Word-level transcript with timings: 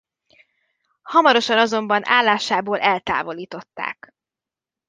Hamarosan 1.01 1.57
azonban 1.57 2.01
állásából 2.07 2.79
eltávolították. 2.79 4.15